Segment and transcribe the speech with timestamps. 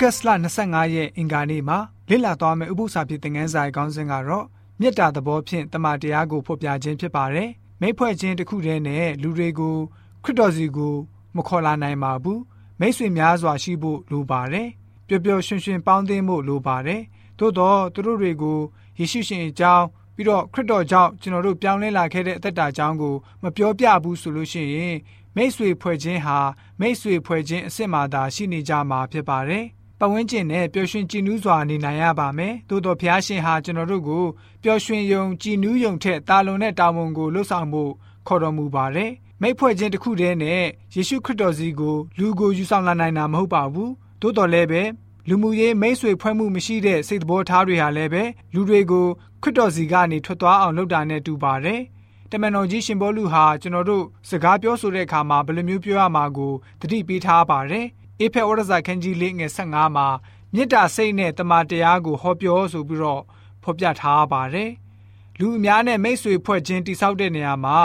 [0.00, 0.28] ဂတ်လ
[0.62, 1.78] 25ရက်အင်္ဂါနေ့မှာ
[2.10, 4.46] လေ့လာသွားမယ့်ဥပုသ္စာဖြစ်တဲ့ငန်းစာရဲ့ခေါင်းစဉ်ကတော့
[4.80, 7.48] မေတ္တာသဘောဖြင့်တမန်တရားကိုဖော်ပြခြင်းဖြစ်ပါတယ်။
[7.80, 9.76] မိဖွဲ့ခြင်းတစ်ခုတည်းနဲ့လူတွေကို
[10.24, 10.94] ခရစ်တော်စီကို
[11.36, 12.38] မခေါ်လာနိုင်ပါဘူး။
[12.80, 14.68] မိတ်ဆွေများစွာရှိဖို့လိုပါတယ်။
[15.06, 17.02] ပျော်ပျော်ရွှင်ရွှင်ပေါင်းသင်းဖို့လိုပါတယ်။
[17.38, 18.58] သို့တော့သူတို့တွေကို
[18.98, 24.96] ယေရှုရှင်အကြောင်းပြီးတော့ခရစ်တော်ကြောင့်ကျွန်တော်တို့ပြောင်းလဲလာခဲ့တဲ့အသက်တာကြောင်းကိုမပြောပြဘူးဆိုလို့ရှိရင်
[25.38, 26.38] မိတ်ဆွေဖွဲ့ခြင်းဟာ
[26.80, 29.64] မိတ်ဆွေဖွဲ့ခြင်းအစ်စ်မှသာရှိနေကြမှာဖြစ်ပါတယ်။
[29.98, 34.24] ပတ်ဝန်းကျင်နဲ့ပျော်ရွှင်ကြည်နူးစွာနေနိုင်ရပါမယ်။သို့တော်ဘုရားရှင်ဟာကျွန်တော်တို့ကို
[34.62, 37.92] ပျော်ရွှင်ယုံကြည်နူးယုံထက်တာလွန်တဲ့တာဝန်ကိုလှုပ်ဆောင်ဖို့
[38.26, 39.10] ခေါ်တော်မူပါတယ်။
[39.42, 40.62] မိတ်ဖွဲ့ခြင်းတစ်ခုတည်းနဲ့
[40.94, 43.90] ယေရှုခရစ်တော်စီကိုလူကိုယူဆောင်လာနိုင်တာမဟုတ်ပါဘူး။
[44.20, 44.82] သို့တော်လည်းပဲ
[45.28, 48.22] လူမှုရေးမိတ်ဆွေဖွဲ့မှုမရှိတဲ့စိတ်သဘောထားတွေဟာလည်းပဲ
[48.54, 49.06] လူတွေကို
[49.42, 51.80] ခရစ်တော်စီကနေထွက်သွားအောင်လုပ်တာနဲ့တူပါတယ်။
[52.32, 57.86] တမန်တော်ကြီးရှင်ဘောလူဟာကျွန်တော်တို့စကားပြောဆိုတဲ့အခါမှာဘယ်လိုမျိုးပြောရမှာကိုသတိပေးထားပါတယ်။
[58.20, 60.08] အေဖက်ဩရစာခန်းကြီးလေးငယ်15မှာ
[60.54, 63.22] မေတ္တာစိတ်နဲ့တမန်တရားကိုဟောပြောဆိုပြီးတော့
[63.62, 64.70] ဖော်ပြထားပါတယ်။
[65.38, 67.78] လူအများနဲ့မိတ်ဆွေဖွဲ့ခြင်းတိဆောက်တဲ့နေရာမှာ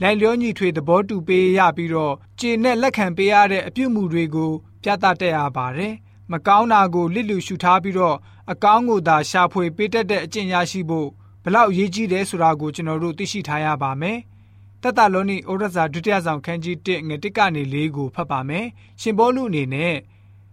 [0.00, 5.94] လိုက်လျောညီထွေသဘောတူပေးရပြီးတော့ခြေနဲ့လက်ခံပေးရတဲ့အပြုမှုတွေကိုပြသတတ်ရပါတယ်။
[6.32, 8.16] မကောင်းတာကိုလစ်လူရှုထားပြီးတော့
[8.52, 14.18] အကောင်းကိုသာရှာဖွေပေးတတ်တဲ့အကျင့်ရရှိဖို့ဘ လောက်အရေးကြီးတယ်ဆိုတာကိုကျွန်တော်တို့သိရှိထားရပါမယ်။
[14.82, 18.66] တတလောနီဩရစာဒုတိယဆောင်ခန်းကြီး1ငွေ1ကနေ4ကိုဖတ်ပါမယ်။
[19.00, 19.94] ရှင်ဘောလူအနေနဲ့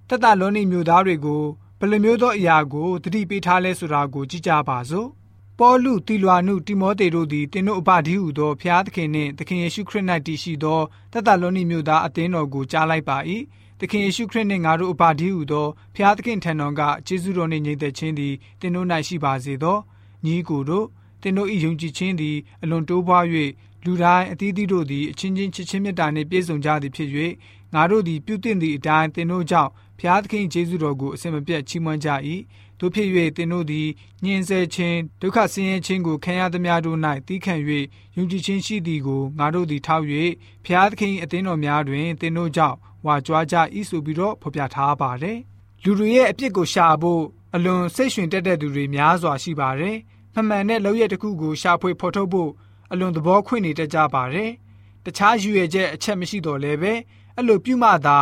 [0.10, 1.44] တတလောနီမျိုးသားတွေကို
[1.80, 5.08] ဘယ်လိုမျိုးသောအရာကိုတတိပေးထားလဲဆိုတာကိုကြည့်ကြပါစို့။
[5.60, 10.82] ပေါလုတီလွာနုတိမောသေတို့သည်တင်းတို့အပဒီဟုသောဖျားသခင်နှင့်သခင်ယေရှုခရစ်၌တည်ရှိသော
[11.14, 13.18] တတလောနီမျိုးသားအသင်းတော်ကိုကြားလိုက်ပါ၏။
[13.80, 19.78] သခင်ယေရှုခရစ်နှင့်ငါတို့အပါဒီဟုသောဖျားသခင်ထံတော်ကကျေးဇူးတော်နှင့်ညီသက်ခြင်းသည်တင်တို့၌ရှိပါစေသော
[20.26, 20.86] ညီကိုတို့
[21.22, 23.26] တင်တို့၏ယုံကြည်ခြင်းသည်အလွန်တိုးပွား၍
[23.86, 27.10] လူတိုင်းအသီးသီးတို့သည်အချင်းချင်းချစ်ချင်းမြတ်တာနှင့်ပြည့်စုံကြသည်ဖြစ်၍
[27.74, 32.10] ငါတို့သည်ပြုသင့်သည့်အတိုင်းတင်တို့ကြောင့်ဖျားသခင်ယေရှုတော်ကိုအစင်မပြတ်ချီးမွမ်းကြ၏
[32.80, 33.88] တို့ဖြစ်၍တင်တို့သည်
[34.24, 37.56] ညှင်းဆဲခြင်းဒုက္ခဆင်းရဲခြင်းကိုခံရသမျှတို့၌သီးခံ၍
[38.16, 40.06] ယုံကြည်ခြင်းရှိသည်ကိုငါတို့သည်ထောက်၍
[40.66, 43.56] ဖျားသခင်အသင်းတော်များတွင်တင်တို့ကြောင့်ဝါကြွားကြ၏
[43.90, 45.38] ဆိုပြီးတော့ဖော်ပြထားပါတယ်။
[45.84, 47.24] လူတွေရဲ့အပြစ်ကိုရှာဖို့
[47.56, 49.98] အလွန်စိတ်ရှင်တက်တဲ့သူတွေများစွာရှိပါတယ်။
[50.36, 52.52] မှန်မှန်တဲ့လောက်ရတစ်ခုကိုရှာဖွေဖော်ထုတ်ဖို့
[52.92, 54.52] အလွန်သဘောခွင့်နေတတ်ကြပါတယ်။
[55.06, 56.94] တခြားယူရချက်အချက်မရှိတော့လည်းပဲ
[57.36, 58.18] အဲ့လိုပြုမှသာ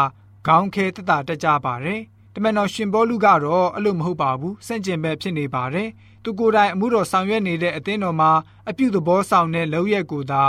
[0.48, 2.02] ခေါင်းခဲတတတက်ကြပါတယ်။
[2.34, 5.90] တမန်တော်ရှင်ဘောလူကတော့အဲ့လိုမဟုတ်ပါဘူး။စန့်ကျင်ဘက်ဖြစ်နေပါတယ်။
[6.24, 8.32] သူကိုယ်တိုင်အမှုတော်ဆောင်ရွက်နေတဲ့အသင်းတော်မှာ
[8.70, 10.44] အပြုသဘောဆောင်တဲ့လောက်ရက်ကိုသာ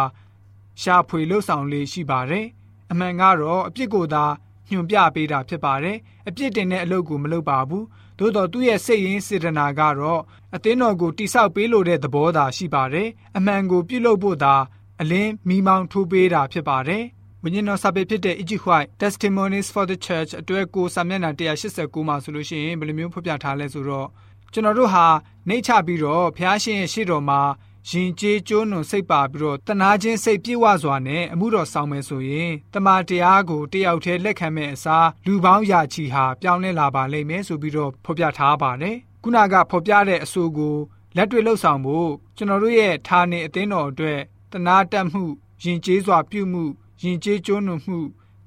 [0.83, 2.47] ရှာဖွေလှုပ်ဆောင်လေးရှိပါတယ်။
[2.91, 4.25] အမှန်ကတော့အပြစ်ကိုသာ
[4.71, 5.97] ညွှန်ပြပေးတာဖြစ်ပါတယ်
[6.29, 7.85] အပြစ်တင်တဲ့အလုပ်ကိုမလုပ်ပါဘူး
[8.19, 10.21] သို့တော်သူ့ရဲ့စိတ်ရင်းစေတနာကတော့
[10.55, 14.55] အသင်းတော်ကိုတိဆောက်ပေးလို့တဲ့သဘောသာရှိပါတယ်အမှန်ကိုပြုလုပ်ဖို့သာ
[15.01, 17.05] အလင်းမိမောင်းထိုးပေးတာဖြစ်ပါတယ်
[17.43, 21.31] ဝိညာဉ်တော်စာပေဖြစ်တဲ့ Egypt White Testimonies for the Church အတွဲကိုစာမျက်နှာ
[21.71, 24.09] 189မှာဆိုလို့ရှိရင်ဘယ်လိုမျိုးဖော်ပြထားလဲဆိုတော့
[24.53, 25.07] ကျွန်တော်တို့ဟာ
[25.49, 27.41] နှိတ်ချပြီးတော့ဖျားရှင်ရဲ့ရှေ့တော်မှာ
[27.89, 40.77] ရင်ကျေးကျိုးနွန်စိတ်ပါပြီးတော့တနာချင်းစိတ်ပြည့်ဝစွာနဲ့အမှုတော်ဆောင်မယ်ဆိုရင်တမန်တရားကိုတယောက်တည်းလက်ခံမဲ့အစားလူပေါင်းရာချီဟာပြောင်းလဲလာပါလိမ့်မယ်ဆိုပြီးတော့ဖော်ပြထားပါတယ်ခုနကဖော်ပြတဲ့အဆိုကို
[41.17, 44.21] လက်တွေ့လှုပ်ဆောင်ဖို့ကျွန်တော်တို့ရဲ့ဌာနေအသင်းတော်အတွက်
[44.53, 45.25] တနာတက်မှု
[45.63, 46.65] ယဉ်ကျေးစွာပြုမှု
[47.03, 47.99] ယဉ်ကျေးကျိုးနွန်မှု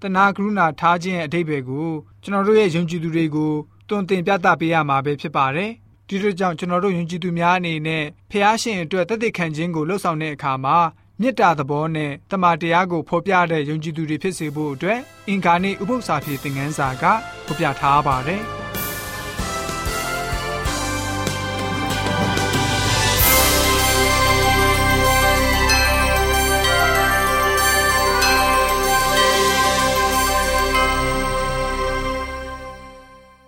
[0.02, 1.90] တနာကရုဏာထားခြင်းအဓိပ္ပာယ်ကို
[2.24, 3.54] ကျွန်တော်တို့ရဲ့ယုံကြည်သူတွေကို
[3.88, 5.72] တွင်တင်ပြသပေးရမှာပဲဖြစ်ပါတယ်
[6.10, 10.78] ဒီလိုကြောင့်ကျွန်တော်တို့ယဉ်ကျေးသူများအနေနဲ့ဖះရှင်အတွက်တသက်ခံခြင်းကိုလှုပ်ဆောင်တဲ့အခါမှာ
[11.22, 17.04] မေတ္တာသဘောနဲ့တမန်တရားကိုဖော်ပြတဲ့ယုံကြည်သူတွေဖြစ်စေဖို့အတွက်အင်္ဂါနေ့ဥပုသ္စာပြေသင်ခန်းစာက
[17.46, 18.44] ဖော်ပြထားပါတယ်။